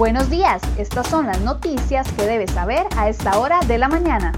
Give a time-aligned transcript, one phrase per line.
[0.00, 4.32] Buenos días, estas son las noticias que debes saber a esta hora de la mañana.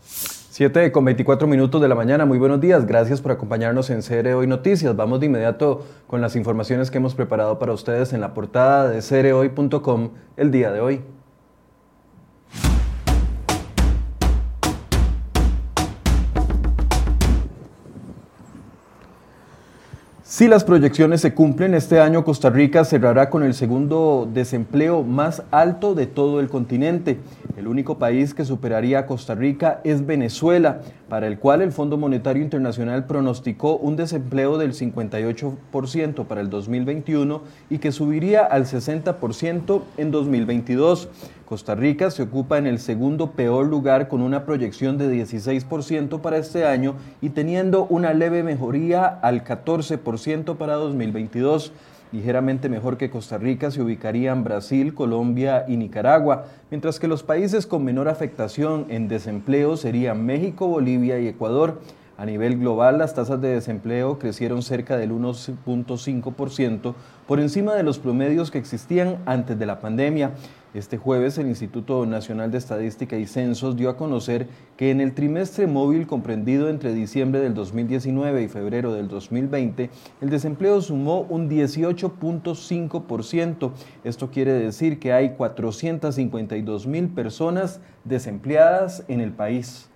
[0.00, 4.28] 7 con 24 minutos de la mañana, muy buenos días, gracias por acompañarnos en CR
[4.28, 4.96] Hoy Noticias.
[4.96, 9.02] Vamos de inmediato con las informaciones que hemos preparado para ustedes en la portada de
[9.02, 11.02] crhoy.com el día de hoy.
[20.34, 25.44] Si las proyecciones se cumplen, este año Costa Rica cerrará con el segundo desempleo más
[25.52, 27.20] alto de todo el continente.
[27.56, 31.96] El único país que superaría a Costa Rica es Venezuela, para el cual el Fondo
[31.96, 39.82] Monetario Internacional pronosticó un desempleo del 58% para el 2021 y que subiría al 60%
[39.96, 41.08] en 2022.
[41.44, 46.38] Costa Rica se ocupa en el segundo peor lugar con una proyección de 16% para
[46.38, 51.72] este año y teniendo una leve mejoría al 14% para 2022.
[52.14, 57.66] Ligeramente mejor que Costa Rica se ubicarían Brasil, Colombia y Nicaragua, mientras que los países
[57.66, 61.80] con menor afectación en desempleo serían México, Bolivia y Ecuador.
[62.16, 66.94] A nivel global, las tasas de desempleo crecieron cerca del 1.5%,
[67.26, 70.34] por encima de los promedios que existían antes de la pandemia.
[70.74, 75.14] Este jueves el Instituto Nacional de Estadística y Censos dio a conocer que en el
[75.14, 81.48] trimestre móvil comprendido entre diciembre del 2019 y febrero del 2020, el desempleo sumó un
[81.48, 83.70] 18.5%.
[84.02, 89.88] Esto quiere decir que hay 452 mil personas desempleadas en el país.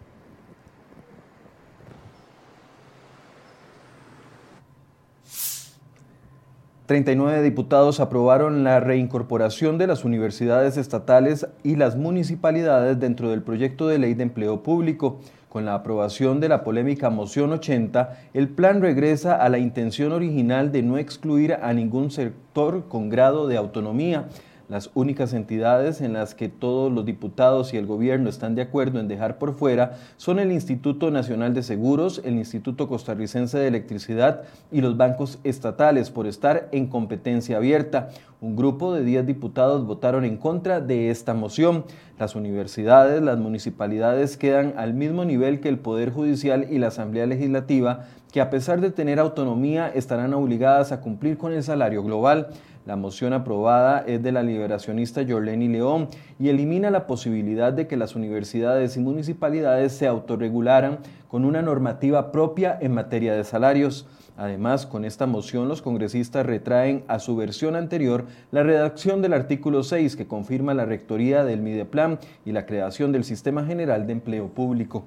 [6.89, 13.89] 39 diputados aprobaron la reincorporación de las universidades estatales y las municipalidades dentro del proyecto
[13.89, 15.21] de ley de empleo público.
[15.51, 20.73] Con la aprobación de la polémica moción 80, el plan regresa a la intención original
[20.73, 24.29] de no excluir a ningún sector con grado de autonomía.
[24.69, 29.01] Las únicas entidades en las que todos los diputados y el gobierno están de acuerdo
[29.01, 34.43] en dejar por fuera son el Instituto Nacional de Seguros, el Instituto Costarricense de Electricidad
[34.71, 38.11] y los bancos estatales por estar en competencia abierta.
[38.43, 41.85] Un grupo de 10 diputados votaron en contra de esta moción.
[42.19, 47.25] Las universidades, las municipalidades quedan al mismo nivel que el Poder Judicial y la Asamblea
[47.25, 52.49] Legislativa, que a pesar de tener autonomía estarán obligadas a cumplir con el salario global.
[52.87, 56.09] La moción aprobada es de la liberacionista Yorleni León
[56.39, 62.33] y elimina la posibilidad de que las universidades y municipalidades se autorregularan con una normativa
[62.33, 64.07] propia en materia de salarios.
[64.39, 69.83] Además, con esta moción los congresistas retraen a su versión anterior la redacción del artículo
[69.83, 74.49] 6 que confirma la rectoría del Mideplan y la creación del Sistema General de Empleo
[74.49, 75.05] Público.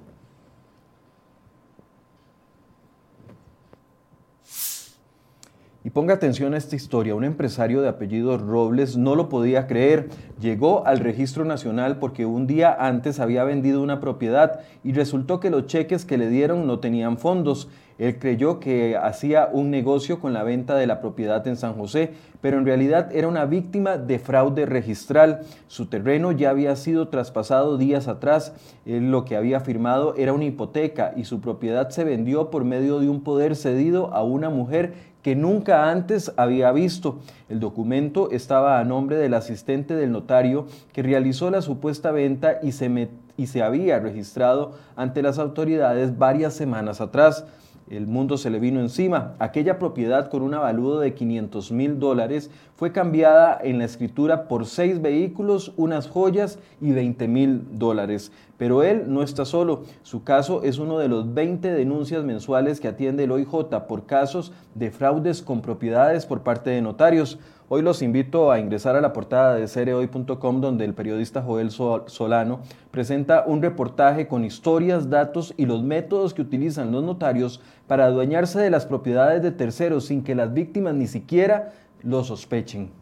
[5.94, 7.16] Ponga atención a esta historia.
[7.16, 10.10] Un empresario de apellido Robles no lo podía creer.
[10.40, 15.50] Llegó al registro nacional porque un día antes había vendido una propiedad y resultó que
[15.50, 17.68] los cheques que le dieron no tenían fondos.
[18.02, 22.14] Él creyó que hacía un negocio con la venta de la propiedad en San José,
[22.42, 25.42] pero en realidad era una víctima de fraude registral.
[25.68, 28.54] Su terreno ya había sido traspasado días atrás.
[28.86, 33.08] Lo que había firmado era una hipoteca y su propiedad se vendió por medio de
[33.08, 37.20] un poder cedido a una mujer que nunca antes había visto.
[37.50, 42.72] El documento estaba a nombre del asistente del notario que realizó la supuesta venta y
[42.72, 47.46] se, y se había registrado ante las autoridades varias semanas atrás
[47.92, 49.36] el mundo se le vino encima.
[49.38, 54.66] Aquella propiedad con un avalúo de 500 mil dólares fue cambiada en la escritura por
[54.66, 58.32] seis vehículos, unas joyas y 20 mil dólares.
[58.62, 59.86] Pero él no está solo.
[60.04, 64.54] Su caso es uno de los 20 denuncias mensuales que atiende el OIJ por casos
[64.76, 67.40] de fraudes con propiedades por parte de notarios.
[67.70, 72.60] Hoy los invito a ingresar a la portada de cereoy.com donde el periodista Joel Solano
[72.92, 78.60] presenta un reportaje con historias, datos y los métodos que utilizan los notarios para adueñarse
[78.60, 81.74] de las propiedades de terceros sin que las víctimas ni siquiera
[82.04, 83.01] lo sospechen.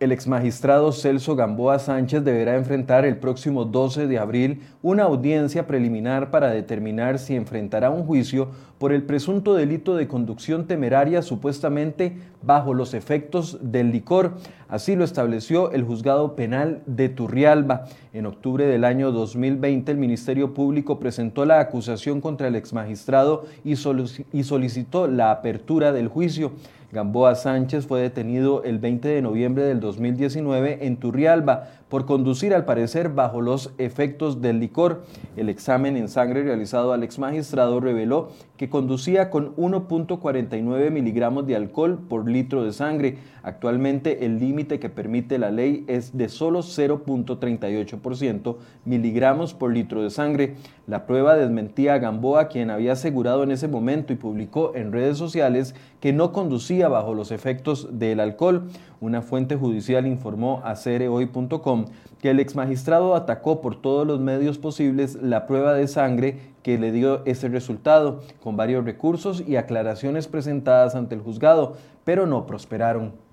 [0.00, 6.30] El exmagistrado Celso Gamboa Sánchez deberá enfrentar el próximo 12 de abril una audiencia preliminar
[6.30, 8.48] para determinar si enfrentará un juicio
[8.78, 14.38] por el presunto delito de conducción temeraria supuestamente bajo los efectos del licor.
[14.70, 17.84] Así lo estableció el juzgado penal de Turrialba.
[18.14, 23.76] En octubre del año 2020 el Ministerio Público presentó la acusación contra el exmagistrado y
[23.76, 26.52] solicitó la apertura del juicio.
[26.92, 32.64] Gamboa Sánchez fue detenido el 20 de noviembre del 2019 en Turrialba por conducir al
[32.64, 35.04] parecer bajo los efectos del licor.
[35.36, 41.54] El examen en sangre realizado al ex magistrado reveló que conducía con 1.49 miligramos de
[41.54, 43.18] alcohol por litro de sangre.
[43.42, 50.10] Actualmente el límite que permite la ley es de solo 0.38% miligramos por litro de
[50.10, 50.54] sangre.
[50.86, 55.18] La prueba desmentía a Gamboa, quien había asegurado en ese momento y publicó en redes
[55.18, 58.68] sociales que no conducía bajo los efectos del alcohol.
[59.00, 61.86] Una fuente judicial informó a cerehoy.com
[62.20, 66.92] que el exmagistrado atacó por todos los medios posibles la prueba de sangre que le
[66.92, 73.29] dio ese resultado, con varios recursos y aclaraciones presentadas ante el juzgado, pero no prosperaron.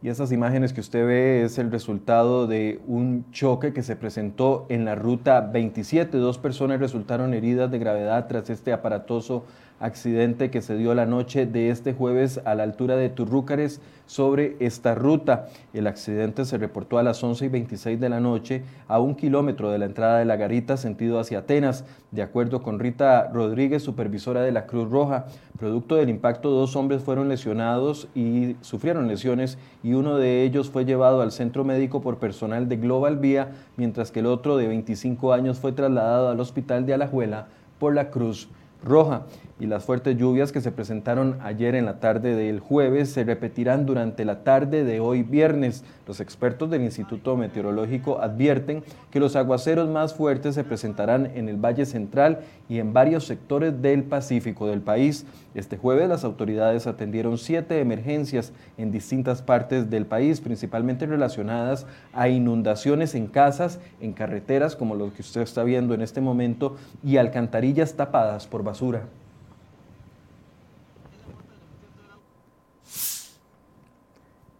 [0.00, 4.64] Y esas imágenes que usted ve es el resultado de un choque que se presentó
[4.68, 6.18] en la ruta 27.
[6.18, 9.44] Dos personas resultaron heridas de gravedad tras este aparatoso
[9.80, 14.56] accidente que se dio la noche de este jueves a la altura de Turrúcares sobre
[14.58, 15.48] esta ruta.
[15.74, 19.70] El accidente se reportó a las 11 y 26 de la noche a un kilómetro
[19.70, 24.42] de la entrada de la garita sentido hacia Atenas, de acuerdo con Rita Rodríguez, supervisora
[24.42, 25.26] de la Cruz Roja.
[25.58, 30.84] Producto del impacto, dos hombres fueron lesionados y sufrieron lesiones y uno de ellos fue
[30.84, 35.32] llevado al centro médico por personal de Global Vía, mientras que el otro de 25
[35.32, 37.48] años fue trasladado al hospital de Alajuela
[37.78, 38.48] por la Cruz
[38.82, 39.26] Roja
[39.60, 43.86] y las fuertes lluvias que se presentaron ayer en la tarde del jueves se repetirán
[43.86, 45.84] durante la tarde de hoy viernes.
[46.06, 51.56] Los expertos del Instituto Meteorológico advierten que los aguaceros más fuertes se presentarán en el
[51.56, 55.26] Valle Central y en varios sectores del Pacífico del país.
[55.54, 62.28] Este jueves las autoridades atendieron siete emergencias en distintas partes del país, principalmente relacionadas a
[62.28, 67.16] inundaciones en casas, en carreteras como lo que usted está viendo en este momento y
[67.16, 68.62] alcantarillas tapadas por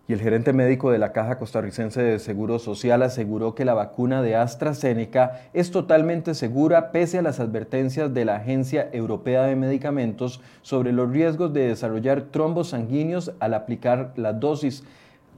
[0.09, 4.23] y el gerente médico de la Caja Costarricense de Seguro Social aseguró que la vacuna
[4.23, 10.41] de AstraZeneca es totalmente segura pese a las advertencias de la Agencia Europea de Medicamentos
[10.63, 14.83] sobre los riesgos de desarrollar trombos sanguíneos al aplicar la dosis.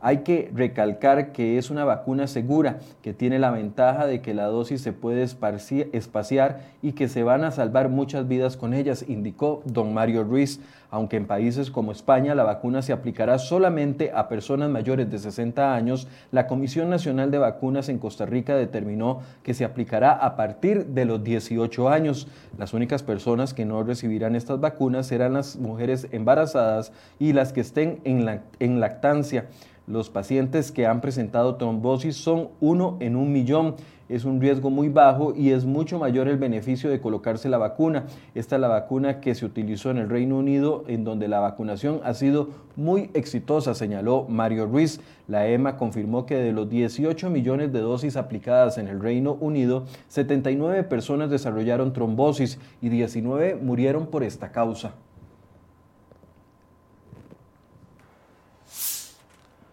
[0.02, 4.46] Hay que recalcar que es una vacuna segura, que tiene la ventaja de que la
[4.46, 9.62] dosis se puede espaciar y que se van a salvar muchas vidas con ellas, indicó
[9.64, 10.60] don Mario Ruiz.
[10.92, 15.72] Aunque en países como España la vacuna se aplicará solamente a personas mayores de 60
[15.74, 20.86] años, la Comisión Nacional de Vacunas en Costa Rica determinó que se aplicará a partir
[20.86, 22.26] de los 18 años.
[22.58, 27.60] Las únicas personas que no recibirán estas vacunas serán las mujeres embarazadas y las que
[27.60, 29.46] estén en, en lactancia.
[29.90, 33.74] Los pacientes que han presentado trombosis son uno en un millón.
[34.08, 38.04] Es un riesgo muy bajo y es mucho mayor el beneficio de colocarse la vacuna.
[38.36, 42.00] Esta es la vacuna que se utilizó en el Reino Unido, en donde la vacunación
[42.04, 45.00] ha sido muy exitosa, señaló Mario Ruiz.
[45.26, 49.86] La EMA confirmó que de los 18 millones de dosis aplicadas en el Reino Unido,
[50.06, 54.92] 79 personas desarrollaron trombosis y 19 murieron por esta causa.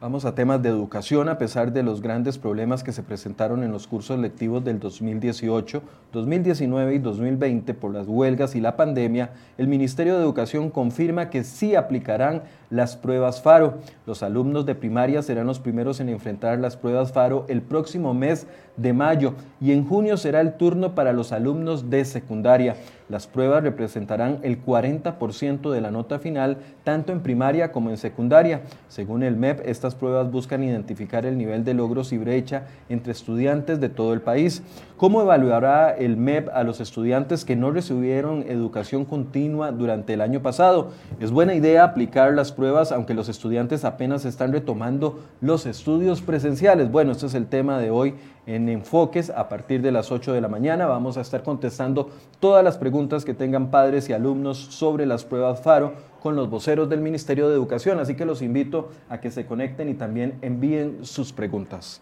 [0.07, 1.27] Vamos a temas de educación.
[1.27, 5.81] A pesar de los grandes problemas que se presentaron en los cursos lectivos del 2018,
[6.13, 11.43] 2019 y 2020 por las huelgas y la pandemia, el Ministerio de Educación confirma que
[11.43, 13.79] sí aplicarán las pruebas FARO.
[14.05, 18.47] Los alumnos de primaria serán los primeros en enfrentar las pruebas FARO el próximo mes
[18.77, 22.77] de mayo y en junio será el turno para los alumnos de secundaria.
[23.09, 28.63] Las pruebas representarán el 40% de la nota final, tanto en primaria como en secundaria.
[28.89, 33.79] Según el MEP, estas pruebas buscan identificar el nivel de logros y brecha entre estudiantes
[33.79, 34.61] de todo el país.
[34.97, 40.41] ¿Cómo evaluará el MEP a los estudiantes que no recibieron educación continua durante el año
[40.41, 40.89] pasado?
[41.21, 46.91] Es buena idea aplicar las pruebas aunque los estudiantes apenas están retomando los estudios presenciales.
[46.91, 48.15] Bueno, este es el tema de hoy
[48.47, 50.87] en Enfoques a partir de las 8 de la mañana.
[50.87, 52.09] Vamos a estar contestando
[52.39, 56.89] todas las preguntas que tengan padres y alumnos sobre las pruebas FARO con los voceros
[56.89, 57.99] del Ministerio de Educación.
[57.99, 62.01] Así que los invito a que se conecten y también envíen sus preguntas.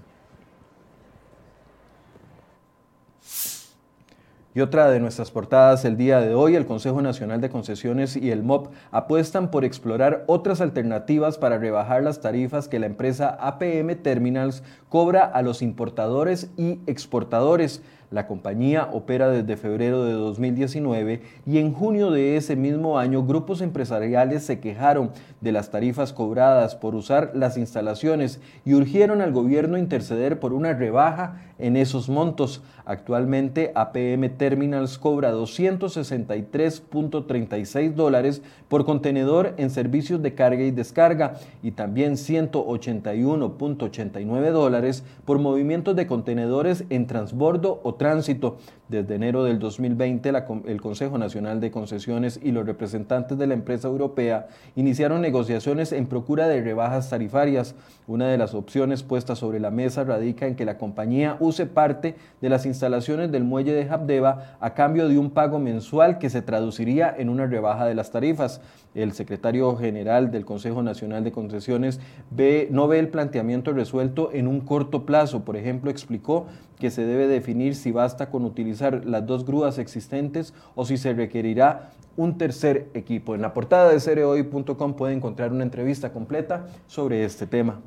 [4.53, 8.31] Y otra de nuestras portadas el día de hoy, el Consejo Nacional de Concesiones y
[8.31, 13.95] el MOP apuestan por explorar otras alternativas para rebajar las tarifas que la empresa APM
[14.01, 17.81] Terminals cobra a los importadores y exportadores.
[18.11, 23.61] La compañía opera desde febrero de 2019 y en junio de ese mismo año grupos
[23.61, 25.09] empresariales se quejaron
[25.41, 30.73] de las tarifas cobradas por usar las instalaciones y urgieron al gobierno interceder por una
[30.73, 32.61] rebaja en esos montos.
[32.85, 41.71] Actualmente APM Terminals cobra 263.36 dólares por contenedor en servicios de carga y descarga y
[41.71, 48.57] también 181.89 dólares por movimientos de contenedores en transbordo o tránsito.
[48.87, 50.31] Desde enero del 2020,
[50.67, 56.05] el Consejo Nacional de Concesiones y los representantes de la empresa europea iniciaron negociaciones en
[56.05, 57.73] procura de rebajas tarifarias.
[58.05, 62.15] Una de las opciones puestas sobre la mesa radica en que la compañía use parte
[62.41, 66.43] de las instalaciones del muelle de Habdeba a cambio de un pago mensual que se
[66.43, 68.61] traduciría en una rebaja de las tarifas.
[68.93, 71.99] El secretario general del Consejo Nacional de Concesiones
[72.29, 75.43] ve, no ve el planteamiento resuelto en un corto plazo.
[75.43, 76.45] Por ejemplo, explicó
[76.79, 81.13] que se debe definir si basta con utilizar las dos grúas existentes o si se
[81.13, 83.35] requerirá un tercer equipo.
[83.35, 87.81] En la portada de cereoy.com puede encontrar una entrevista completa sobre este tema.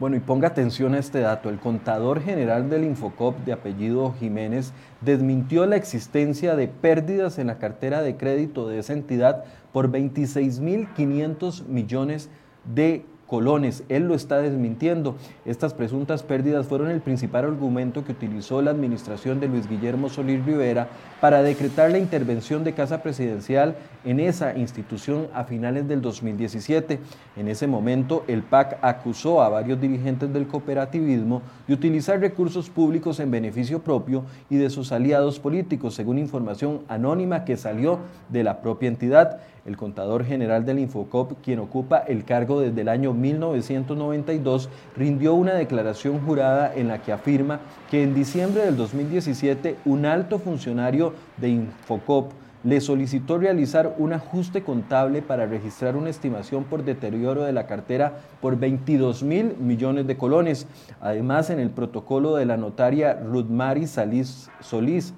[0.00, 1.48] Bueno, y ponga atención a este dato.
[1.48, 7.58] El contador general del Infocop de apellido Jiménez desmintió la existencia de pérdidas en la
[7.58, 12.28] cartera de crédito de esa entidad por 26.500 millones
[12.64, 13.84] de colones.
[13.88, 15.16] Él lo está desmintiendo.
[15.44, 20.44] Estas presuntas pérdidas fueron el principal argumento que utilizó la administración de Luis Guillermo Solís
[20.44, 20.88] Rivera
[21.20, 26.98] para decretar la intervención de Casa Presidencial en esa institución a finales del 2017.
[27.36, 33.20] En ese momento, el PAC acusó a varios dirigentes del cooperativismo de utilizar recursos públicos
[33.20, 38.60] en beneficio propio y de sus aliados políticos, según información anónima que salió de la
[38.60, 39.40] propia entidad.
[39.64, 45.54] El contador general del Infocop, quien ocupa el cargo desde el año 1992, rindió una
[45.54, 51.48] declaración jurada en la que afirma que en diciembre del 2017 un alto funcionario de
[51.48, 52.32] Infocop
[52.64, 58.14] le solicitó realizar un ajuste contable para registrar una estimación por deterioro de la cartera
[58.40, 60.66] por 22 mil millones de colones.
[61.00, 65.12] Además, en el protocolo de la notaria Rudmari Salís, Solís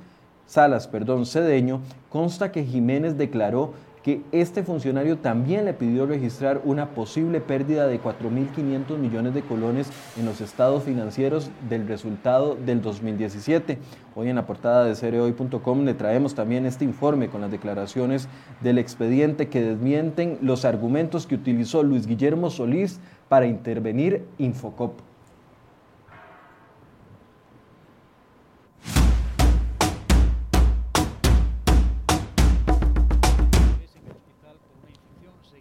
[0.46, 3.74] Salas perdón, Cedeño, consta que Jiménez declaró
[4.06, 9.90] que este funcionario también le pidió registrar una posible pérdida de 4.500 millones de colones
[10.16, 13.80] en los estados financieros del resultado del 2017.
[14.14, 18.28] Hoy en la portada de cereoy.com le traemos también este informe con las declaraciones
[18.60, 25.00] del expediente que desmienten los argumentos que utilizó Luis Guillermo Solís para intervenir Infocop.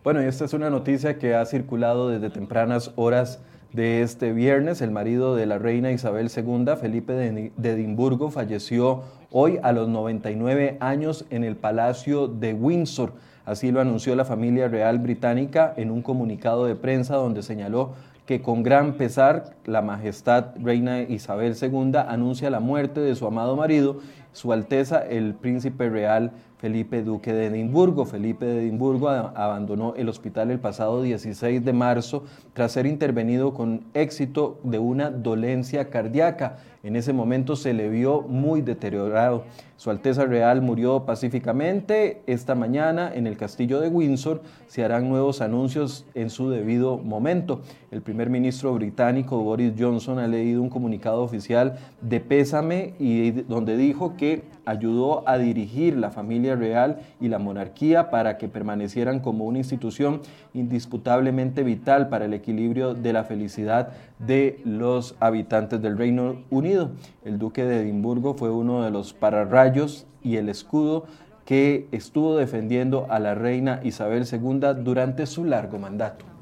[0.05, 3.39] Bueno, y esta es una noticia que ha circulado desde tempranas horas
[3.73, 4.83] de este viernes.
[4.83, 10.77] El marido de la reina Isabel II, Felipe de Edimburgo, falleció hoy a los 99
[10.79, 13.13] años en el Palacio de Windsor.
[13.45, 17.95] Así lo anunció la familia real británica en un comunicado de prensa donde señaló
[18.27, 23.55] que con gran pesar la majestad reina Isabel II anuncia la muerte de su amado
[23.55, 24.01] marido,
[24.35, 28.05] su Alteza el príncipe real Felipe Duque de Edimburgo.
[28.05, 32.23] Felipe de Edimburgo abandonó el hospital el pasado 16 de marzo
[32.53, 36.57] tras ser intervenido con éxito de una dolencia cardíaca.
[36.83, 39.43] En ese momento se le vio muy deteriorado.
[39.75, 42.21] Su Alteza Real murió pacíficamente.
[42.27, 47.61] Esta mañana en el castillo de Windsor se harán nuevos anuncios en su debido momento.
[47.91, 53.77] El primer ministro británico Boris Johnson ha leído un comunicado oficial de pésame y donde
[53.77, 59.45] dijo que ayudó a dirigir la familia real y la monarquía para que permanecieran como
[59.45, 60.21] una institución
[60.55, 66.89] indisputablemente vital para el equilibrio de la felicidad de los habitantes del Reino Unido.
[67.23, 71.05] El duque de Edimburgo fue uno de los pararrayos y el escudo
[71.45, 76.34] que estuvo defendiendo a la reina Isabel II durante su largo mandato.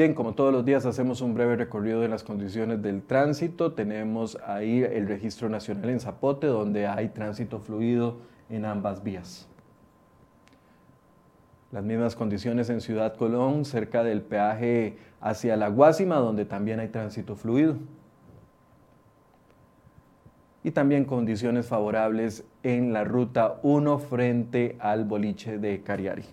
[0.00, 3.74] Bien, como todos los días hacemos un breve recorrido de las condiciones del tránsito.
[3.74, 8.16] Tenemos ahí el registro nacional en Zapote, donde hay tránsito fluido
[8.48, 9.46] en ambas vías.
[11.70, 16.88] Las mismas condiciones en Ciudad Colón, cerca del peaje hacia la Guásima, donde también hay
[16.88, 17.76] tránsito fluido.
[20.64, 26.24] Y también condiciones favorables en la ruta 1 frente al boliche de Cariari.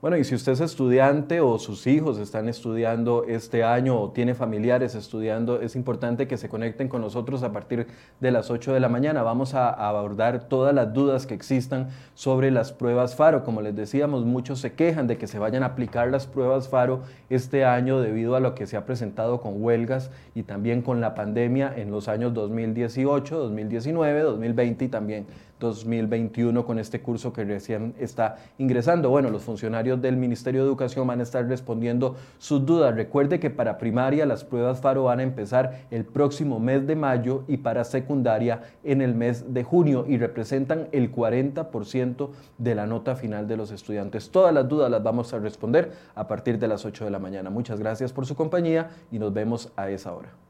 [0.00, 4.36] Bueno, y si usted es estudiante o sus hijos están estudiando este año o tiene
[4.36, 7.88] familiares estudiando, es importante que se conecten con nosotros a partir
[8.20, 9.24] de las 8 de la mañana.
[9.24, 13.42] Vamos a abordar todas las dudas que existan sobre las pruebas FARO.
[13.42, 17.00] Como les decíamos, muchos se quejan de que se vayan a aplicar las pruebas FARO
[17.28, 21.16] este año debido a lo que se ha presentado con huelgas y también con la
[21.16, 25.26] pandemia en los años 2018, 2019, 2020 y también
[25.58, 29.10] 2021 con este curso que recién está ingresando.
[29.10, 32.94] Bueno, los funcionarios del Ministerio de Educación van a estar respondiendo sus dudas.
[32.94, 37.44] Recuerde que para primaria las pruebas FARO van a empezar el próximo mes de mayo
[37.48, 43.16] y para secundaria en el mes de junio y representan el 40% de la nota
[43.16, 44.30] final de los estudiantes.
[44.30, 47.50] Todas las dudas las vamos a responder a partir de las 8 de la mañana.
[47.50, 50.47] Muchas gracias por su compañía y nos vemos a esa hora.